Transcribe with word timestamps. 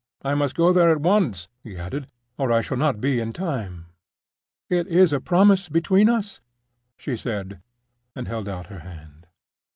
"I 0.23 0.33
must 0.33 0.55
go 0.55 0.73
there 0.73 0.89
at 0.91 1.01
once," 1.01 1.47
he 1.63 1.77
added, 1.77 2.07
"or 2.39 2.51
I 2.51 2.61
shall 2.61 2.75
not 2.75 2.99
be 2.99 3.19
in 3.19 3.33
time." 3.33 3.85
"It 4.67 4.87
is 4.87 5.13
a 5.13 5.19
promise 5.21 5.69
between 5.69 6.09
us?" 6.09 6.41
she 6.97 7.15
said, 7.15 7.61
and 8.15 8.27
held 8.27 8.49
out 8.49 8.65
her 8.65 8.79
hand. 8.79 9.27